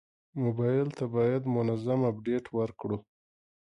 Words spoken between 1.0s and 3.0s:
باید منظم اپډیټ ورکړو.